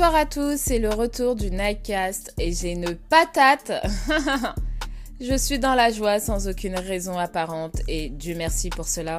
[0.00, 3.70] Bonsoir à tous, c'est le retour du Nightcast et j'ai une patate.
[5.20, 9.18] Je suis dans la joie sans aucune raison apparente et Dieu merci pour cela.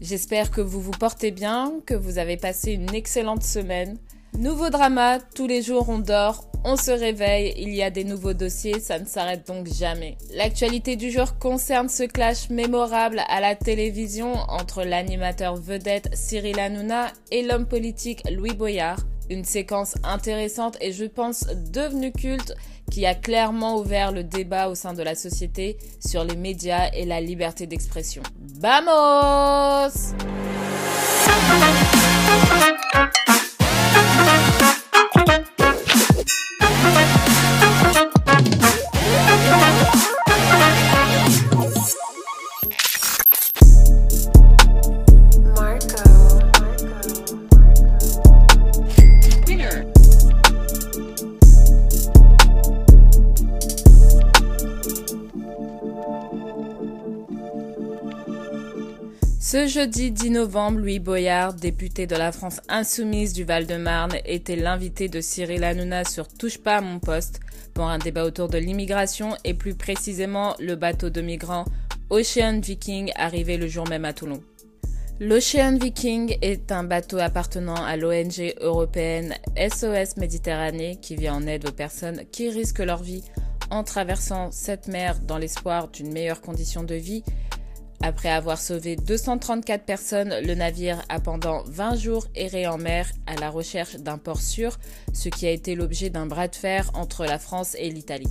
[0.00, 3.98] J'espère que vous vous portez bien, que vous avez passé une excellente semaine.
[4.36, 8.34] Nouveau drama, tous les jours on dort, on se réveille, il y a des nouveaux
[8.34, 10.18] dossiers, ça ne s'arrête donc jamais.
[10.34, 17.12] L'actualité du jour concerne ce clash mémorable à la télévision entre l'animateur vedette Cyril Hanouna
[17.30, 18.98] et l'homme politique Louis Boyard.
[19.28, 22.54] Une séquence intéressante et je pense devenue culte
[22.90, 27.04] qui a clairement ouvert le débat au sein de la société sur les médias et
[27.04, 28.22] la liberté d'expression.
[28.60, 30.14] Vamos!
[59.76, 65.20] Jeudi 10 novembre, Louis Boyard, député de la France insoumise du Val-de-Marne, était l'invité de
[65.20, 67.40] Cyril Hanouna sur Touche pas à mon poste
[67.74, 71.66] pour un débat autour de l'immigration et plus précisément le bateau de migrants
[72.08, 74.42] Ocean Viking arrivé le jour même à Toulon.
[75.20, 81.68] L'Ocean Viking est un bateau appartenant à l'ONG européenne SOS Méditerranée qui vient en aide
[81.68, 83.24] aux personnes qui risquent leur vie
[83.68, 87.24] en traversant cette mer dans l'espoir d'une meilleure condition de vie
[88.02, 93.36] après avoir sauvé 234 personnes, le navire a pendant 20 jours erré en mer à
[93.36, 94.78] la recherche d'un port sûr,
[95.12, 98.28] ce qui a été l'objet d'un bras de fer entre la France et l'Italie.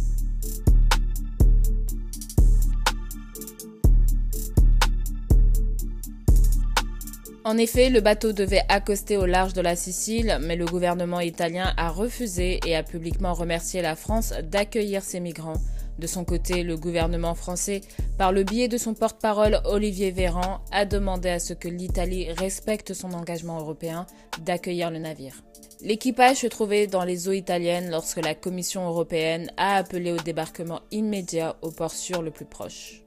[7.45, 11.73] En effet, le bateau devait accoster au large de la Sicile, mais le gouvernement italien
[11.77, 15.61] a refusé et a publiquement remercié la France d'accueillir ces migrants.
[15.99, 17.81] De son côté, le gouvernement français,
[18.17, 22.93] par le biais de son porte-parole Olivier Véran, a demandé à ce que l'Italie respecte
[22.93, 24.05] son engagement européen
[24.43, 25.41] d'accueillir le navire.
[25.81, 30.81] L'équipage se trouvait dans les eaux italiennes lorsque la Commission européenne a appelé au débarquement
[30.91, 33.04] immédiat au port sûr le plus proche.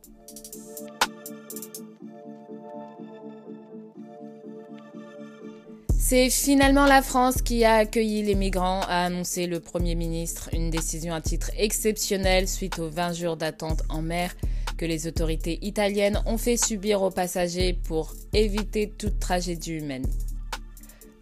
[6.10, 10.70] C'est finalement la France qui a accueilli les migrants, a annoncé le Premier ministre, une
[10.70, 14.34] décision à titre exceptionnel suite aux 20 jours d'attente en mer
[14.78, 20.06] que les autorités italiennes ont fait subir aux passagers pour éviter toute tragédie humaine.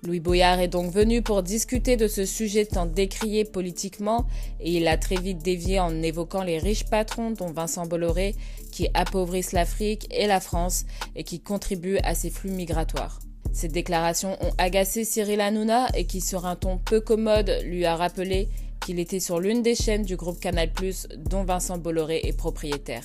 [0.04, 4.28] Louis Boyard est donc venu pour discuter de ce sujet tant décrié politiquement
[4.60, 8.36] et il a très vite dévié en évoquant les riches patrons dont Vincent Bolloré
[8.70, 10.84] qui appauvrissent l'Afrique et la France
[11.16, 13.18] et qui contribuent à ces flux migratoires.
[13.56, 17.96] Ces déclarations ont agacé Cyril Hanouna et qui, sur un ton peu commode, lui a
[17.96, 18.50] rappelé
[18.84, 20.70] qu'il était sur l'une des chaînes du groupe Canal+,
[21.16, 23.04] dont Vincent Bolloré est propriétaire.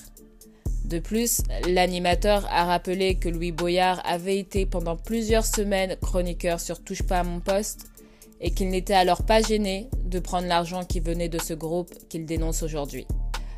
[0.84, 6.84] De plus, l'animateur a rappelé que Louis Boyard avait été pendant plusieurs semaines chroniqueur sur
[6.84, 7.86] Touche pas à mon poste
[8.42, 12.26] et qu'il n'était alors pas gêné de prendre l'argent qui venait de ce groupe qu'il
[12.26, 13.06] dénonce aujourd'hui.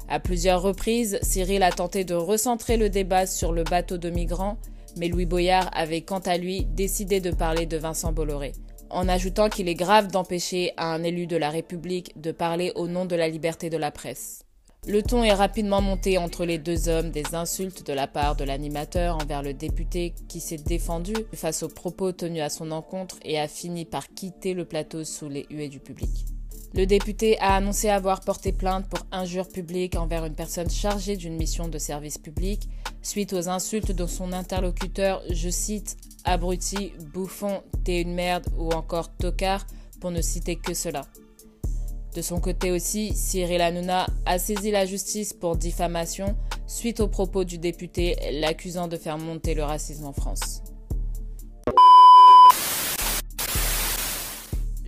[0.08, 4.58] À plusieurs reprises, Cyril a tenté de recentrer le débat sur le bateau de migrants
[4.96, 8.52] mais Louis Boyard avait quant à lui décidé de parler de Vincent Bolloré,
[8.90, 12.88] en ajoutant qu'il est grave d'empêcher à un élu de la République de parler au
[12.88, 14.44] nom de la liberté de la presse.
[14.86, 18.44] Le ton est rapidement monté entre les deux hommes, des insultes de la part de
[18.44, 23.40] l'animateur envers le député qui s'est défendu face aux propos tenus à son encontre et
[23.40, 26.33] a fini par quitter le plateau sous les huées du public.
[26.74, 31.36] Le député a annoncé avoir porté plainte pour injure publique envers une personne chargée d'une
[31.36, 32.68] mission de service public
[33.00, 39.14] suite aux insultes de son interlocuteur, je cite, abruti, bouffon, t'es une merde ou encore
[39.14, 39.66] tocard,
[40.00, 41.02] pour ne citer que cela.
[42.16, 46.36] De son côté aussi, Cyril Hanouna a saisi la justice pour diffamation
[46.66, 50.62] suite aux propos du député l'accusant de faire monter le racisme en France.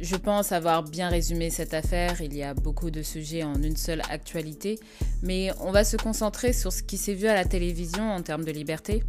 [0.07, 3.77] Je pense avoir bien résumé cette affaire, il y a beaucoup de sujets en une
[3.77, 4.79] seule actualité,
[5.25, 8.45] mais on va se concentrer sur ce qui s'est vu à la télévision en termes
[8.45, 9.03] de liberté.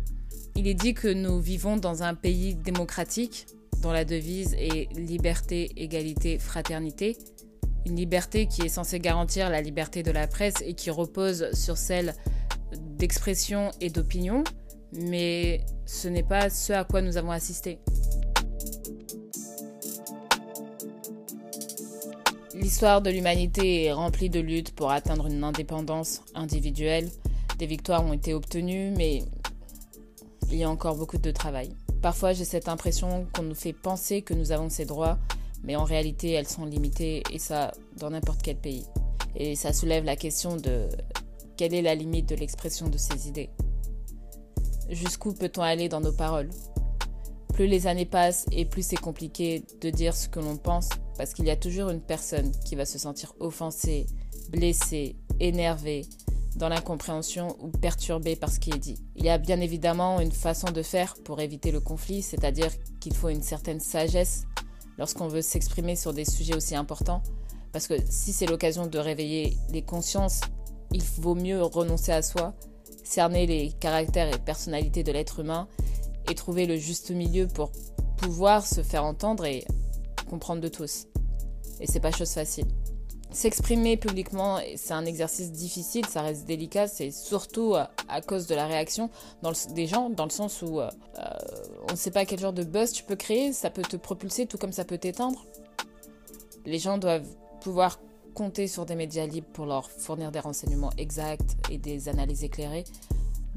[0.55, 3.45] Il est dit que nous vivons dans un pays démocratique,
[3.83, 7.15] dont la devise est liberté, égalité, fraternité.
[7.85, 11.77] Une liberté qui est censée garantir la liberté de la presse et qui repose sur
[11.77, 12.15] celle
[12.97, 14.43] d'expression et d'opinion,
[14.93, 17.77] mais ce n'est pas ce à quoi nous avons assisté.
[22.67, 27.09] L'histoire de l'humanité est remplie de luttes pour atteindre une indépendance individuelle.
[27.59, 29.23] Des victoires ont été obtenues, mais
[30.51, 31.69] il y a encore beaucoup de travail.
[32.01, 35.17] Parfois, j'ai cette impression qu'on nous fait penser que nous avons ces droits,
[35.63, 38.85] mais en réalité elles sont limitées et ça dans n'importe quel pays.
[39.37, 40.89] Et ça soulève la question de
[41.55, 43.49] quelle est la limite de l'expression de ces idées?
[44.89, 46.49] Jusqu'où peut-on aller dans nos paroles?
[47.53, 51.33] Plus les années passent et plus c'est compliqué de dire ce que l'on pense parce
[51.33, 54.05] qu'il y a toujours une personne qui va se sentir offensée,
[54.49, 56.05] blessée, énervée,
[56.57, 58.97] dans l'incompréhension ou perturbée par ce qui est dit.
[59.15, 63.15] Il y a bien évidemment une façon de faire pour éviter le conflit, c'est-à-dire qu'il
[63.15, 64.45] faut une certaine sagesse
[64.97, 67.21] lorsqu'on veut s'exprimer sur des sujets aussi importants,
[67.71, 70.41] parce que si c'est l'occasion de réveiller les consciences,
[70.91, 72.55] il vaut mieux renoncer à soi,
[73.03, 75.67] cerner les caractères et personnalités de l'être humain
[76.29, 77.71] et trouver le juste milieu pour
[78.17, 79.63] pouvoir se faire entendre et
[80.27, 81.07] comprendre de tous.
[81.79, 82.65] Et c'est pas chose facile.
[83.31, 88.55] S'exprimer publiquement, c'est un exercice difficile, ça reste délicat, c'est surtout euh, à cause de
[88.55, 89.09] la réaction
[89.71, 90.89] des gens, dans le sens où euh,
[91.19, 91.23] euh,
[91.89, 94.45] on ne sait pas quel genre de buzz tu peux créer, ça peut te propulser
[94.45, 95.45] tout comme ça peut t'éteindre.
[96.65, 97.27] Les gens doivent
[97.59, 97.99] pouvoir
[98.33, 102.85] compter sur des médias libres pour leur fournir des renseignements exacts et des analyses éclairées,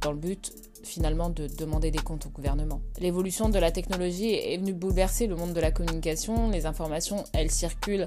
[0.01, 0.53] dans le but
[0.83, 2.81] finalement de demander des comptes au gouvernement.
[2.99, 7.51] L'évolution de la technologie est venue bouleverser le monde de la communication, les informations, elles
[7.51, 8.07] circulent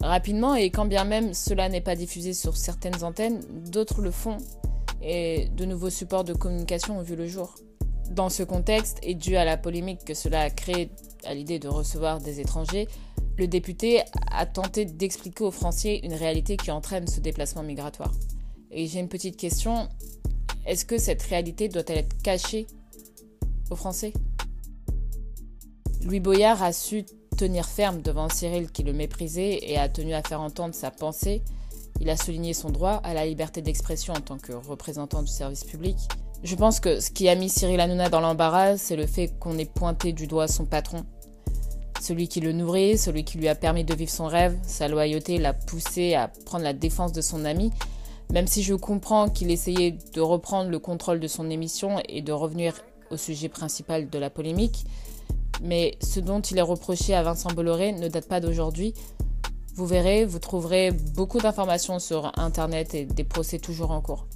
[0.00, 3.40] rapidement et quand bien même cela n'est pas diffusé sur certaines antennes,
[3.70, 4.38] d'autres le font
[5.02, 7.54] et de nouveaux supports de communication ont vu le jour.
[8.10, 10.90] Dans ce contexte, et dû à la polémique que cela a créé
[11.24, 12.88] à l'idée de recevoir des étrangers,
[13.38, 18.12] le député a tenté d'expliquer aux Français une réalité qui entraîne ce déplacement migratoire.
[18.70, 19.88] Et j'ai une petite question,
[20.66, 22.66] est-ce que cette réalité doit-elle être cachée
[23.70, 24.12] aux Français?
[26.04, 27.04] Louis Boyard a su
[27.36, 31.42] tenir ferme devant Cyril qui le méprisait et a tenu à faire entendre sa pensée.
[32.00, 35.64] Il a souligné son droit à la liberté d'expression en tant que représentant du service
[35.64, 35.96] public.
[36.42, 39.58] Je pense que ce qui a mis Cyril Hanouna dans l'embarras, c'est le fait qu'on
[39.58, 41.04] ait pointé du doigt son patron.
[42.00, 45.36] Celui qui le nourrit, celui qui lui a permis de vivre son rêve, sa loyauté
[45.36, 47.70] l'a poussé à prendre la défense de son ami,
[48.32, 52.32] même si je comprends qu'il essayait de reprendre le contrôle de son émission et de
[52.32, 52.74] revenir
[53.10, 54.84] au sujet principal de la polémique
[55.62, 58.94] mais ce dont il est reproché à Vincent Bolloré ne date pas d'aujourd'hui.
[59.74, 64.26] Vous verrez, vous trouverez beaucoup d'informations sur Internet et des procès toujours en cours.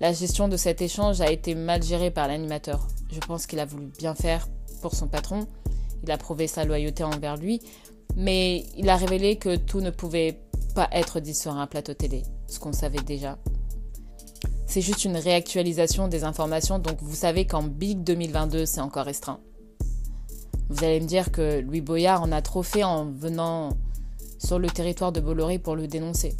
[0.00, 2.86] La gestion de cet échange a été mal gérée par l'animateur.
[3.10, 4.48] Je pense qu'il a voulu bien faire
[4.80, 5.46] pour son patron,
[6.02, 7.60] il a prouvé sa loyauté envers lui,
[8.16, 10.40] mais il a révélé que tout ne pouvait
[10.72, 13.38] pas être dit sur un plateau télé, ce qu'on savait déjà.
[14.66, 19.40] C'est juste une réactualisation des informations, donc vous savez qu'en Big 2022, c'est encore restreint.
[20.70, 23.76] Vous allez me dire que Louis Boyard en a trop fait en venant
[24.38, 26.34] sur le territoire de Bolloré pour le dénoncer.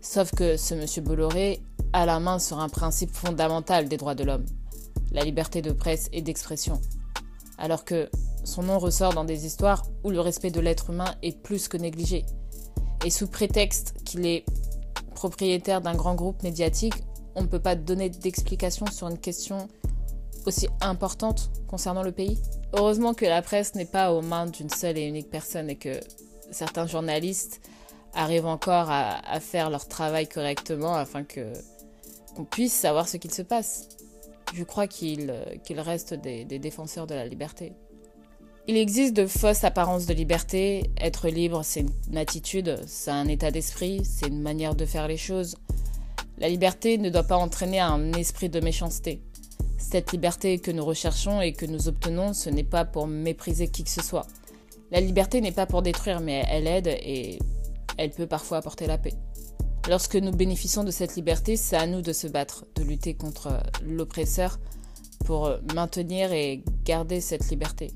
[0.00, 1.60] Sauf que ce monsieur Bolloré
[1.92, 4.46] a la main sur un principe fondamental des droits de l'homme,
[5.12, 6.80] la liberté de presse et d'expression.
[7.58, 8.08] Alors que
[8.44, 11.76] son nom ressort dans des histoires où le respect de l'être humain est plus que
[11.76, 12.24] négligé.
[13.04, 14.44] Et sous prétexte qu'il est
[15.14, 16.94] propriétaire d'un grand groupe médiatique,
[17.34, 19.68] on ne peut pas donner d'explication sur une question
[20.46, 22.38] aussi importante concernant le pays
[22.72, 26.00] Heureusement que la presse n'est pas aux mains d'une seule et unique personne et que
[26.50, 27.60] certains journalistes
[28.14, 31.52] arrivent encore à, faire leur travail correctement afin que
[32.34, 33.88] qu'on puisse savoir ce qu'il se passe.
[34.54, 35.30] Je crois qu'il
[35.76, 37.74] reste des, des défenseurs de la liberté.
[38.66, 40.90] Il existe de fausses apparences de liberté.
[40.96, 45.18] Être libre, c'est une attitude, c'est un état d'esprit, c'est une manière de faire les
[45.18, 45.56] choses.
[46.38, 49.20] La liberté ne doit pas entraîner un esprit de méchanceté.
[49.76, 53.84] Cette liberté que nous recherchons et que nous obtenons, ce n'est pas pour mépriser qui
[53.84, 54.26] que ce soit.
[54.90, 57.38] La liberté n'est pas pour détruire, mais elle aide et
[57.98, 59.14] elle peut parfois apporter la paix.
[59.90, 63.62] Lorsque nous bénéficions de cette liberté, c'est à nous de se battre, de lutter contre
[63.82, 64.58] l'oppresseur
[65.26, 67.90] pour maintenir et garder cette liberté.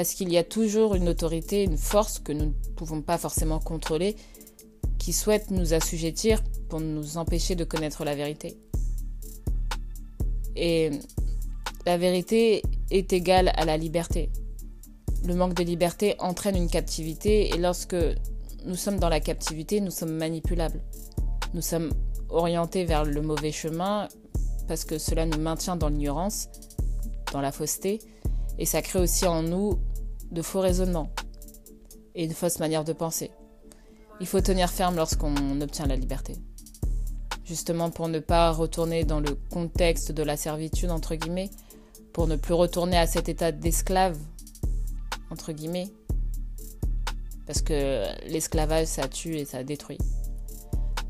[0.00, 3.58] Parce qu'il y a toujours une autorité, une force que nous ne pouvons pas forcément
[3.58, 4.16] contrôler,
[4.98, 8.56] qui souhaite nous assujettir pour nous empêcher de connaître la vérité.
[10.56, 10.88] Et
[11.84, 14.30] la vérité est égale à la liberté.
[15.26, 17.96] Le manque de liberté entraîne une captivité et lorsque
[18.64, 20.80] nous sommes dans la captivité, nous sommes manipulables.
[21.52, 21.92] Nous sommes
[22.30, 24.08] orientés vers le mauvais chemin
[24.66, 26.48] parce que cela nous maintient dans l'ignorance,
[27.34, 27.98] dans la fausseté,
[28.58, 29.78] et ça crée aussi en nous
[30.30, 31.10] de faux raisonnements
[32.14, 33.30] et une fausse manière de penser.
[34.20, 36.36] Il faut tenir ferme lorsqu'on obtient la liberté
[37.50, 41.50] justement pour ne pas retourner dans le contexte de la servitude, entre guillemets,
[42.12, 44.16] pour ne plus retourner à cet état d'esclave,
[45.30, 45.88] entre guillemets,
[47.46, 49.98] parce que l'esclavage, ça tue et ça détruit.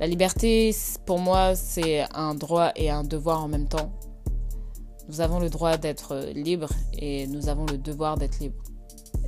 [0.01, 0.75] La liberté,
[1.05, 3.93] pour moi, c'est un droit et un devoir en même temps.
[5.09, 8.63] Nous avons le droit d'être libres et nous avons le devoir d'être libres.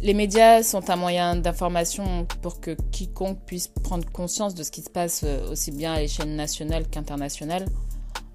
[0.02, 4.82] Les médias sont un moyen d'information pour que quiconque puisse prendre conscience de ce qui
[4.82, 7.66] se passe euh, aussi bien à l'échelle nationale qu'internationale.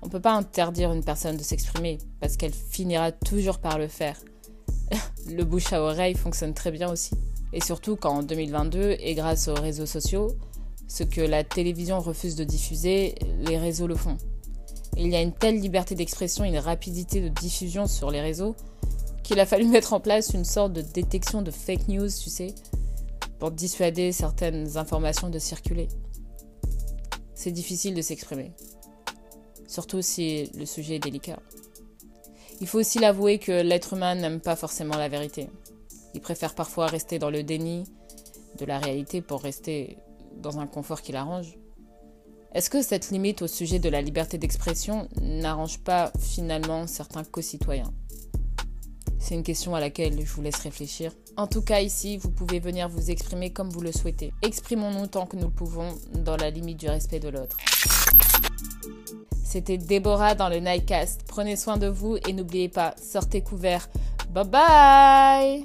[0.02, 3.90] On ne peut pas interdire une personne de s'exprimer parce qu'elle finira toujours par le
[3.90, 4.16] faire.
[5.30, 7.16] le bouche à oreille fonctionne très bien aussi.
[7.52, 10.38] Et surtout qu'en 2022, et grâce aux réseaux sociaux,
[10.88, 14.16] ce que la télévision refuse de diffuser, les réseaux le font.
[14.96, 18.56] Il y a une telle liberté d'expression, une rapidité de diffusion sur les réseaux
[19.28, 22.56] qu'il a fallu mettre en place une sorte de détection de fake news, tu sais,
[23.40, 25.90] pour dissuader certaines informations de circuler.
[27.36, 28.54] C'est difficile de s'exprimer,
[29.68, 31.40] surtout si le sujet est délicat.
[32.62, 35.50] Il faut aussi l'avouer que l'être humain n'aime pas forcément la vérité.
[36.16, 37.84] Il préfère parfois rester dans le déni
[38.58, 39.98] de la réalité pour rester
[40.38, 41.60] dans un confort qui l'arrange.
[42.54, 47.94] Est-ce que cette limite au sujet de la liberté d'expression n'arrange pas finalement certains co-citoyens?
[49.28, 51.12] C'est une question à laquelle je vous laisse réfléchir.
[51.36, 54.32] En tout cas, ici, vous pouvez venir vous exprimer comme vous le souhaitez.
[54.42, 57.58] Exprimons-nous tant que nous le pouvons, dans la limite du respect de l'autre.
[59.44, 61.26] C'était Déborah dans le Nightcast.
[61.28, 63.90] Prenez soin de vous et n'oubliez pas, sortez couverts.
[64.30, 65.64] Bye bye